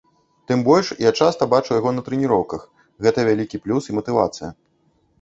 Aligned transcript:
Тым 0.51 0.63
больш, 0.69 0.87
я 1.03 1.11
часта 1.25 1.49
бачу 1.53 1.77
яго 1.79 1.93
на 1.97 2.05
трэніроўках, 2.09 2.67
гэта 3.07 3.29
вялікі 3.31 3.57
плюс 3.67 3.83
і 3.95 4.01
матывацыя. 4.01 4.55